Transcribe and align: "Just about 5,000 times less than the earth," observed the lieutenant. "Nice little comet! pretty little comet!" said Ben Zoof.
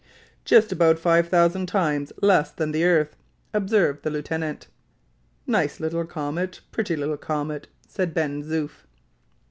"Just 0.45 0.71
about 0.71 0.97
5,000 0.97 1.67
times 1.67 2.11
less 2.23 2.49
than 2.49 2.71
the 2.71 2.83
earth," 2.85 3.15
observed 3.53 4.01
the 4.01 4.09
lieutenant. 4.09 4.65
"Nice 5.45 5.79
little 5.79 6.05
comet! 6.05 6.61
pretty 6.71 6.95
little 6.95 7.17
comet!" 7.17 7.67
said 7.87 8.11
Ben 8.11 8.41
Zoof. 8.43 8.87